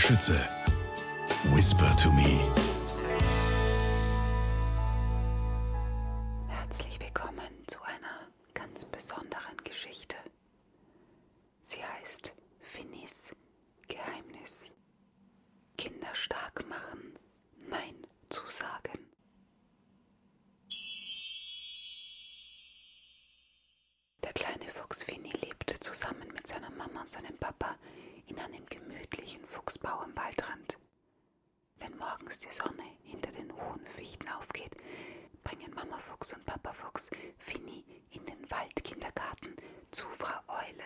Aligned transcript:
Schütze. 0.00 0.48
Whisper 1.52 1.94
to 1.96 2.10
me. 2.10 2.40
Herzlich 6.48 6.98
willkommen 7.00 7.52
zu 7.66 7.82
einer 7.82 8.28
ganz 8.54 8.86
besonderen 8.86 9.58
Geschichte. 9.62 10.16
Sie 11.62 11.84
heißt 11.84 12.34
Finis 12.60 13.36
Geheimnis. 13.88 14.70
Kinder 15.76 16.14
stark 16.14 16.66
machen, 16.66 17.18
Nein 17.68 17.94
zu 18.30 18.46
sagen. 18.46 19.06
Der 24.24 24.32
kleine 24.32 24.64
Fuchs 24.64 25.04
Finny 25.04 25.30
lebte 25.44 25.78
zusammen 25.78 26.28
mit 26.32 26.46
seiner 26.46 26.70
Mama 26.90 27.02
und 27.02 27.10
seinem 27.10 27.36
Papa 27.38 27.76
in 28.26 28.38
einem 28.40 28.66
gemütlichen 28.66 29.44
Fuchsbau 29.46 30.00
am 30.00 30.16
Waldrand. 30.16 30.78
Wenn 31.76 31.96
morgens 31.96 32.40
die 32.40 32.50
Sonne 32.50 32.82
hinter 33.04 33.30
den 33.30 33.52
hohen 33.52 33.86
Fichten 33.86 34.28
aufgeht, 34.28 34.76
bringen 35.44 35.72
Mama 35.74 35.98
Fuchs 35.98 36.32
und 36.32 36.44
Papa 36.44 36.72
Fuchs 36.72 37.10
Finny 37.38 37.84
in 38.10 38.24
den 38.26 38.50
Waldkindergarten 38.50 39.54
zu 39.92 40.06
Frau 40.08 40.40
Eule. 40.48 40.84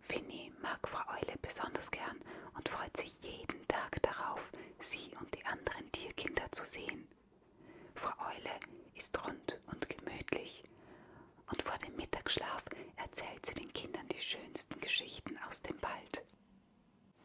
Finny 0.00 0.52
mag 0.62 0.88
Frau 0.88 1.04
Eule 1.14 1.36
besonders 1.42 1.90
gern 1.90 2.18
und 2.54 2.68
freut 2.68 2.96
sich 2.96 3.20
jeden 3.20 3.66
Tag 3.68 4.00
darauf, 4.02 4.52
sie 4.78 5.10
und 5.20 5.34
die 5.34 5.44
anderen 5.44 5.90
Tierkinder 5.92 6.50
zu 6.50 6.64
sehen. 6.64 7.06
Frau 7.94 8.14
Eule 8.26 8.58
ist 8.94 9.22
rund 9.26 9.60
und 9.66 9.88
gemütlich 9.88 10.64
und 11.50 11.62
vor 11.62 11.76
dem 11.78 11.94
Mittagsschlaf 11.96 12.64
erzählt 12.96 13.44
sie 13.46 13.54
den 13.54 13.72
Kindern 13.72 14.08
die 14.08 14.20
schönsten 14.20 14.80
Dem 15.74 15.82
Wald. 15.82 16.22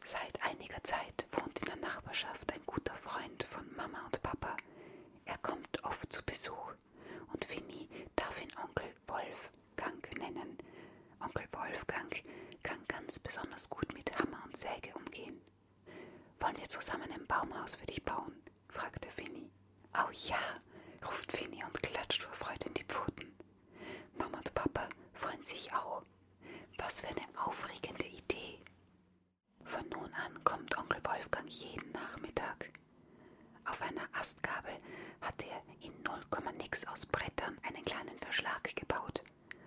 Seit 0.02 0.42
einiger 0.42 0.82
Zeit 0.82 1.26
wohnt 1.32 1.58
in 1.60 1.66
der 1.66 1.76
Nachbarschaft 1.76 2.52
ein 2.52 2.62
guter 2.66 2.94
Freund 2.94 3.44
von 3.44 3.64
Mama 3.76 4.04
und 4.06 4.20
Papa. 4.22 4.56
Er 5.24 5.38
kommt 5.38 5.84
oft 5.84 6.12
zu 6.12 6.20
Besuch 6.24 6.72
und 7.32 7.44
Finny 7.44 7.88
darf 8.16 8.42
ihn 8.42 8.50
Onkel 8.60 8.92
Wolfgang 9.06 10.18
nennen. 10.18 10.58
Onkel 11.20 11.46
Wolfgang 11.52 12.22
kann 12.62 12.78
ganz 12.88 13.18
besonders 13.20 13.68
gut 13.70 13.92
mit 13.94 14.18
Hammer 14.18 14.42
und 14.44 14.56
Säge 14.56 14.92
umgehen. 14.94 15.40
Wollen 16.40 16.56
wir 16.56 16.68
zusammen 16.68 17.10
ein 17.12 17.26
Baumhaus 17.26 17.76
für 17.76 17.86
dich 17.86 18.02
bauen? 18.04 18.34
fragte 18.68 19.08
Finny. 19.10 19.48
Oh 19.94 20.10
ja, 20.12 20.40
ruft 21.06 21.30
Finny 21.30 21.62
und 21.64 21.80
klatscht 21.82 22.22
vor 22.22 22.34
Freude 22.34 22.66
in 22.66 22.74
die 22.74 22.84
Pfoten. 22.84 23.32
Mama 24.18 24.38
und 24.38 24.52
Papa 24.54 24.88
freuen 25.12 25.44
sich 25.44 25.72
auch. 25.72 26.02
Was 26.78 27.00
für 27.02 27.08
eine 27.08 27.26
aufregende 27.46 28.06
Idee. 28.06 28.58
Von 29.64 29.88
nun 29.90 30.12
an 30.14 30.42
kommt 30.44 30.76
Onkel 30.76 31.00
Wolfgang 31.04 31.48
jeden 31.48 31.92
Nachmittag. 31.92 32.70
Auf 34.20 34.26
einer 34.26 34.36
Astgabel 34.36 34.78
hat 35.22 35.46
er 35.46 35.62
in 35.82 35.94
0, 36.02 36.52
nix 36.58 36.86
aus 36.88 37.06
Brettern 37.06 37.56
einen 37.62 37.82
kleinen 37.86 38.18
Verschlag 38.18 38.76
gebaut. 38.76 39.24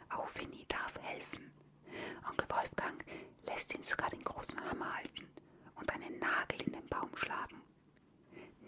Auch 0.09 0.29
Finny 0.29 0.67
darf 0.67 1.01
helfen. 1.01 1.51
Onkel 2.29 2.47
Wolfgang 2.51 3.03
lässt 3.47 3.73
ihn 3.73 3.83
sogar 3.83 4.11
den 4.11 4.23
großen 4.23 4.63
Hammer 4.63 4.95
halten 4.95 5.27
und 5.73 5.91
einen 5.91 6.19
Nagel 6.19 6.61
in 6.67 6.73
den 6.73 6.87
Baum 6.87 7.09
schlagen. 7.15 7.63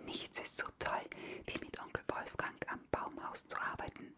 Nichts 0.08 0.40
ist 0.40 0.58
so 0.58 0.66
toll, 0.80 1.06
wie 1.46 1.60
mit 1.64 1.80
Onkel 1.80 2.04
Wolfgang 2.08 2.58
am 2.72 2.80
Baumhaus 2.90 3.48
zu 3.48 3.62
arbeiten. 3.62 4.16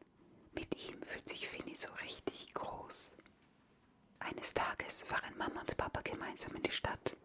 Mit 0.54 0.74
ihm 0.88 1.02
fühlt 1.04 1.28
sich 1.28 1.50
Finny 1.50 1.76
so 1.76 1.90
richtig 2.02 2.54
groß. 2.54 3.14
Eines 4.20 4.54
Tages 4.54 5.04
fahren 5.04 5.38
Mama 5.38 5.59
und 5.59 5.76
Papa 5.76 6.00
gemeinsam 6.02 6.56
in 6.56 6.64
die 6.64 6.72
Stadt. 6.72 7.18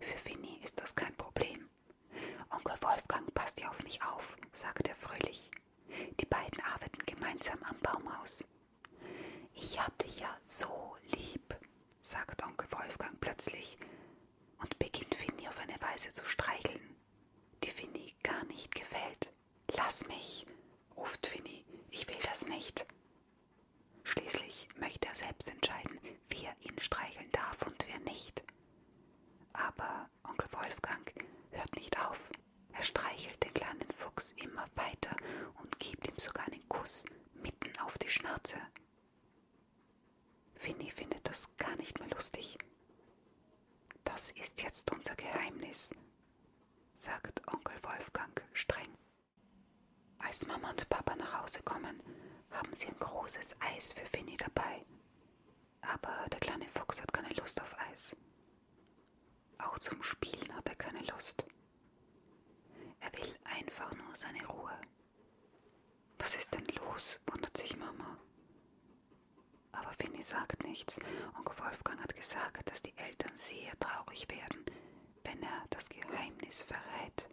Für 0.00 0.18
Finny 0.18 0.60
ist 0.62 0.82
das 0.82 0.94
kein 0.94 1.05
passt 3.56 3.60
ja 3.60 3.68
auf 3.70 3.82
mich 3.84 4.02
auf, 4.02 4.36
sagt 4.52 4.88
er 4.88 4.94
fröhlich. 4.94 5.50
Die 6.20 6.26
beiden 6.26 6.60
arbeiten 6.62 6.98
gemeinsam 7.06 7.58
am 7.62 7.78
Baumhaus. 7.80 8.44
Ich 9.54 9.80
hab 9.80 9.96
dich 9.98 10.20
ja 10.20 10.36
so 10.46 10.96
lieb, 11.12 11.56
sagt 12.02 12.42
Onkel 12.42 12.70
Wolfgang 12.72 13.18
plötzlich 13.18 13.78
und 14.60 14.78
beginnt 14.78 15.14
Finny 15.14 15.48
auf 15.48 15.58
eine 15.58 15.80
Weise 15.80 16.10
zu 16.10 16.26
streicheln, 16.26 16.96
die 17.64 17.70
Finny 17.70 18.14
gar 18.22 18.44
nicht 18.44 18.74
gefällt. 18.74 19.32
Lass 19.74 20.06
mich, 20.08 20.44
ruft 20.96 21.26
Finny, 21.26 21.64
ich 21.90 22.06
will 22.08 22.20
das 22.24 22.46
nicht. 22.46 22.84
Schließlich 24.04 24.68
möchte 24.78 25.08
er 25.08 25.14
selbst 25.14 25.48
entscheiden, 25.50 25.98
wer 26.28 26.54
ihn 26.60 26.78
streicheln 26.78 27.30
darf 27.32 27.62
und 27.62 27.86
wer 27.88 28.00
nicht. 28.00 28.44
Aber 29.54 30.10
Onkel 30.24 30.52
Wolfgang 30.52 31.10
hört 31.52 31.74
nicht 31.76 31.98
auf. 31.98 32.28
Er 32.76 32.82
streichelt 32.82 33.42
den 33.42 33.54
kleinen 33.54 33.90
Fuchs 33.96 34.32
immer 34.32 34.64
weiter 34.74 35.16
und 35.62 35.80
gibt 35.96 36.08
ihm 36.08 36.18
sogar 36.18 36.46
einen 36.46 36.68
Kuss 36.68 37.04
mitten 37.34 37.76
auf 37.80 37.96
die 37.98 38.08
Schnauze. 38.08 38.58
Finny 40.54 40.90
findet 40.90 41.26
das 41.26 41.56
gar 41.56 41.74
nicht 41.76 41.98
mehr 42.00 42.08
lustig. 42.10 42.58
Das 44.04 44.30
ist 44.32 44.62
jetzt 44.62 44.90
unser 44.92 45.14
Geheimnis, 45.16 45.90
sagt 46.96 47.46
Onkel 47.52 47.76
Wolfgang 47.82 48.42
streng. 48.52 48.88
Als 50.18 50.46
Mama 50.46 50.70
und 50.70 50.88
Papa 50.88 51.14
nach 51.16 51.42
Hause 51.42 51.62
kommen, 51.62 52.02
haben 52.50 52.76
sie 52.76 52.88
ein 52.88 52.98
großes 52.98 53.56
Eis 53.60 53.92
für 53.92 54.06
Finny 54.06 54.36
dabei. 54.36 54.84
Aber 55.82 56.26
der 56.30 56.40
kleine 56.40 56.66
Fuchs 56.68 57.00
hat 57.00 57.12
keine 57.12 57.32
Lust 57.34 57.60
auf 57.60 57.78
Eis. 57.90 58.16
Auch 59.58 59.78
zum 59.78 60.02
Spielen 60.02 60.54
hat 60.54 60.68
er 60.68 60.74
keine 60.76 61.00
Lust. 61.06 61.46
Er 63.00 63.12
will 63.18 63.34
einfach 63.44 63.92
nur 63.94 64.14
seine 64.14 64.44
Ruhe. 64.46 64.72
Was 66.18 66.34
ist 66.34 66.54
denn 66.54 66.66
los? 66.84 67.20
wundert 67.26 67.56
sich 67.56 67.76
Mama. 67.76 68.18
Aber 69.72 69.85
Finny 69.96 70.22
sagt 70.22 70.64
nichts. 70.64 70.98
Onkel 71.38 71.58
Wolfgang 71.58 72.00
hat 72.02 72.14
gesagt, 72.14 72.70
dass 72.70 72.82
die 72.82 72.96
Eltern 72.96 73.34
sehr 73.34 73.78
traurig 73.78 74.26
werden, 74.30 74.64
wenn 75.24 75.42
er 75.42 75.64
das 75.70 75.88
Geheimnis 75.88 76.62
verrät. 76.62 77.26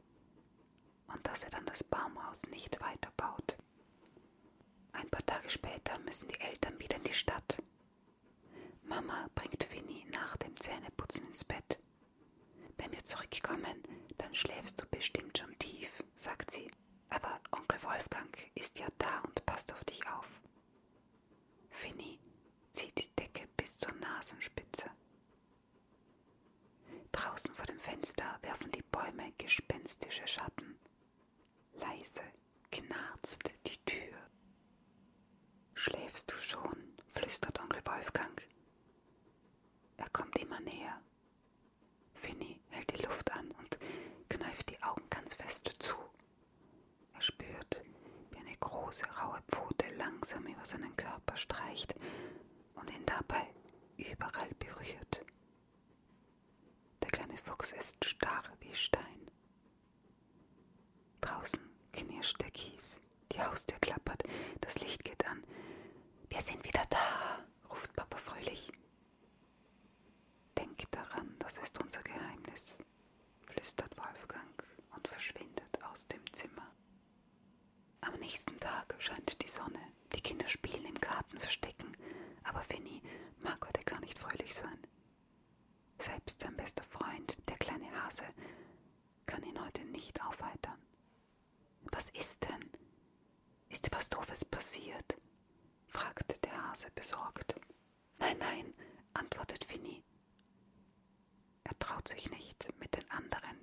Und 1.08 1.26
dass 1.28 1.44
er 1.44 1.52
dann 1.52 1.66
das 1.66 1.84
Baumhaus 1.84 2.44
nicht 2.48 2.80
weiterbaut. 2.82 3.58
Ein 4.94 5.10
paar 5.10 5.26
Tage 5.26 5.50
später 5.50 6.00
müssen 6.00 6.28
die 6.28 6.40
Eltern 6.40 6.80
wieder 6.80 6.98
in 6.98 7.04
die 7.04 7.14
Stadt. 7.14 7.62
Mama 8.84 9.28
bringt 9.36 9.64
Finny 9.64 10.06
nach 10.14 10.38
dem 10.38 10.56
Zähneputzen 10.60 11.26
ins 11.28 11.44
Bett. 11.44 11.80
Wenn 12.78 12.92
wir 12.92 13.04
zurückkommen, 13.04 13.84
dann 14.18 14.34
schläfst 14.34 14.82
du 14.82 14.88
bestimmt 14.88 15.38
schon 15.38 15.58
tief, 15.60 15.92
sagt 16.16 16.52
sie. 16.52 16.70
Aber 17.10 17.40
Onkel 17.52 17.82
Wolfgang 17.84 18.36
ist 18.56 18.80
ja 18.80 18.88
da 18.98 19.20
und 19.22 19.46
passt 19.46 19.72
auf 19.74 19.84
dich 19.86 20.02
auf. 20.10 20.28
Finny 21.70 22.20
zieht 22.72 22.98
die 22.98 23.10
Decke 23.16 23.48
bis 23.58 23.78
zur 23.78 23.94
Nasenspitze. 23.96 24.90
Draußen 27.12 27.54
vor 27.54 27.66
dem 27.66 27.80
Fenster 27.80 28.38
werfen 28.42 28.72
die 28.72 28.82
Bäume 28.84 29.32
gespenstische 29.38 30.28
Schatten. 30.28 30.78
Leise 31.74 32.24
knarzt 32.72 33.54
die 33.68 33.78
Tür. 33.86 34.18
Schläfst 35.76 36.32
du 36.32 36.36
schon? 36.38 36.94
flüstert 37.10 37.60
Onkel 37.60 37.82
Wolfgang. 37.86 38.42
Er 39.98 40.10
kommt 40.10 40.38
immer 40.40 40.53
näher. 40.64 41.00
Finny 42.14 42.60
hält 42.70 42.92
die 42.98 43.04
Luft 43.04 43.32
an 43.32 43.52
und 43.52 43.78
kneift 44.30 44.70
die 44.70 44.82
Augen 44.84 45.04
ganz 45.10 45.34
fest 45.36 45.74
zu. 45.80 45.96
Er 47.14 47.22
spürt, 47.22 47.82
wie 48.32 48.40
eine 48.40 48.56
große 48.58 49.06
raue 49.22 49.42
Pfote 49.48 49.86
langsam 49.96 50.46
über 50.46 50.66
seinen 50.66 50.96
Körper 50.96 51.36
streicht 51.36 51.96
und 52.76 52.92
ihn 52.92 53.06
dabei 53.06 53.48
überall 53.98 54.50
berührt. 54.60 55.26
Der 57.02 57.10
kleine 57.10 57.38
Fuchs 57.38 57.72
ist 57.74 58.04
starr 58.06 58.44
wie 58.62 58.74
Stein. 58.74 59.04
Draußen 61.22 61.60
knirscht 61.92 62.42
der 62.42 62.52
Kies, 62.52 63.00
die 63.32 63.42
Haustür 63.42 63.78
klappert, 63.80 64.24
das 64.62 64.80
Licht 64.82 65.04
geht 65.04 65.26
an. 65.28 65.44
Wir 66.30 66.42
sind 66.42 66.64
wieder 66.66 66.84
da, 66.90 67.46
ruft 67.70 67.94
Papa 67.96 68.18
fröhlich. 68.18 68.72
Denk 70.58 70.90
daran, 70.92 71.36
das 71.40 71.58
ist 71.58 71.80
unser 71.82 72.02
Geheimnis, 72.54 72.78
flüstert 73.48 73.98
Wolfgang 73.98 74.64
und 74.96 75.08
verschwindet 75.08 75.84
aus 75.92 76.08
dem 76.08 76.22
Zimmer. 76.34 76.72
Am 78.02 78.14
nächsten 78.20 78.60
Tag 78.60 78.96
scheint 79.00 79.42
die 79.42 79.48
Sonne. 79.48 79.80
Die 80.16 80.22
Kinder 80.22 80.48
spielen 80.48 80.86
im 80.86 81.02
Garten 81.02 81.40
verstecken, 81.40 81.92
aber 82.44 82.62
Finny 82.62 83.02
mag 83.44 83.66
heute 83.68 83.84
gar 83.84 84.00
nicht 84.02 84.20
fröhlich 84.20 84.54
sein. 84.54 84.78
Selbst 85.98 86.42
sein 86.42 86.56
bester 86.56 86.84
Freund, 86.84 87.38
der 87.50 87.58
kleine 87.58 87.90
Hase, 88.04 88.26
kann 89.26 89.44
ihn 89.44 89.60
heute 89.60 89.84
nicht 89.86 90.24
aufheitern. 90.24 90.80
Was 91.92 92.12
ist 92.12 92.44
denn? 92.44 92.70
Ist 93.70 93.88
dir 93.88 93.98
was 93.98 94.10
Doofes 94.10 94.46
passiert? 94.46 95.18
fragte 95.88 96.38
der 96.42 96.70
Hase 96.70 96.92
besorgt. 96.94 97.56
Nein, 98.20 98.38
nein, 98.38 98.74
antwortet 99.16 99.64
Finny. 99.64 100.03
Traut 102.04 102.20
sich 102.20 102.30
nicht, 102.32 102.68
mit 102.80 102.96
den 102.98 103.10
anderen 103.12 103.54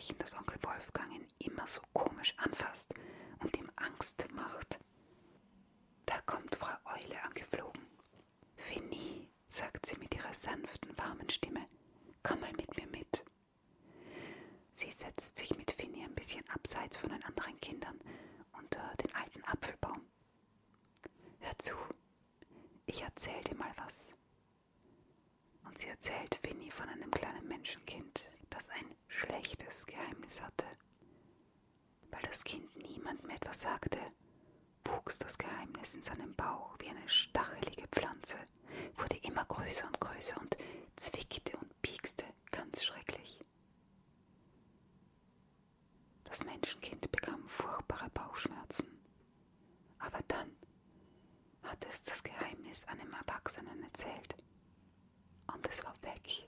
Zeichen, 0.00 0.18
dass 0.18 0.34
Onkel 0.36 0.58
Wolfgang 0.62 1.12
ihn 1.12 1.26
immer 1.38 1.66
so 1.66 1.80
komisch 1.92 2.34
anfasst 2.38 2.94
und 3.40 3.56
ihm 3.56 3.70
Angst 3.76 4.26
macht. 4.34 4.78
Da 6.06 6.20
kommt 6.22 6.56
Frau 6.56 6.74
Eule 6.84 7.22
angeflogen. 7.22 7.86
Finny, 8.56 9.28
sagt 9.48 9.86
sie 9.86 9.98
mit 9.98 10.14
ihrer 10.14 10.32
sanften, 10.32 10.96
warmen 10.98 11.28
Stimme, 11.28 11.66
komm 12.22 12.40
mal 12.40 12.52
mit 12.52 12.76
mir 12.76 12.86
mit. 12.88 13.24
Sie 14.72 14.90
setzt 14.90 15.36
sich 15.36 15.54
mit 15.56 15.70
Finny 15.72 16.02
ein 16.04 16.14
bisschen 16.14 16.48
abseits 16.48 16.96
von 16.96 17.10
den 17.10 17.22
anderen 17.24 17.60
Kindern 17.60 18.00
unter 18.52 18.92
den 19.02 19.14
alten 19.14 19.44
Apfelbaum. 19.44 20.06
Hör 21.40 21.58
zu, 21.58 21.76
ich 22.86 23.02
erzähl 23.02 23.42
dir 23.44 23.56
mal 23.56 23.72
was. 23.76 24.16
Sie 25.80 25.88
erzählt 25.88 26.38
Finny 26.44 26.70
von 26.70 26.90
einem 26.90 27.10
kleinen 27.10 27.48
Menschenkind, 27.48 28.28
das 28.50 28.68
ein 28.68 28.84
schlechtes 29.08 29.86
Geheimnis 29.86 30.42
hatte. 30.42 30.66
Weil 32.10 32.20
das 32.20 32.44
Kind 32.44 32.76
niemandem 32.76 33.30
etwas 33.30 33.62
sagte, 33.62 33.98
wuchs 34.84 35.18
das 35.18 35.38
Geheimnis 35.38 35.94
in 35.94 36.02
seinem 36.02 36.34
Bauch 36.34 36.76
wie 36.80 36.90
eine 36.90 37.08
stachelige 37.08 37.88
Pflanze, 37.88 38.36
wurde 38.98 39.16
immer 39.22 39.46
größer 39.46 39.86
und 39.86 39.98
größer 39.98 40.38
und 40.42 40.58
zwickte 40.96 41.56
und 41.56 41.80
piekste 41.80 42.26
und 55.52 55.66
es 55.68 55.84
war 55.84 55.94
weg. 56.02 56.46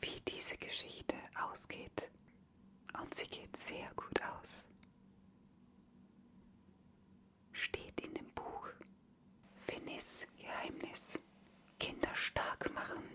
Wie 0.00 0.20
diese 0.28 0.56
Geschichte 0.58 1.16
ausgeht. 1.40 2.10
Und 3.00 3.14
sie 3.14 3.26
geht 3.26 3.56
sehr 3.56 3.88
gut 3.94 4.22
aus. 4.22 4.66
Steht 7.52 8.00
in 8.00 8.14
dem 8.14 8.30
Buch 8.32 8.68
Finis 9.56 10.26
Geheimnis. 10.38 11.18
Kinder 11.78 12.14
stark 12.14 12.72
machen. 12.74 13.05